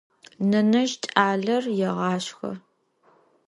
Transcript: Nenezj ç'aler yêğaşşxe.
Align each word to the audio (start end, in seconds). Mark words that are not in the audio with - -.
Nenezj 0.49 0.95
ç'aler 1.03 1.63
yêğaşşxe. 1.79 2.51